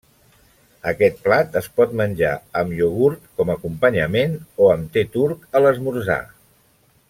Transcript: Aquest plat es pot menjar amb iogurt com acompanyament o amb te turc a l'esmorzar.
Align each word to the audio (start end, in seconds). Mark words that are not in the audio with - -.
Aquest 0.91 1.19
plat 1.25 1.57
es 1.61 1.67
pot 1.81 1.93
menjar 1.99 2.31
amb 2.61 2.75
iogurt 2.77 3.29
com 3.41 3.53
acompanyament 3.57 4.35
o 4.65 4.71
amb 4.77 4.97
te 4.99 5.07
turc 5.19 5.45
a 5.59 5.63
l'esmorzar. 5.67 6.21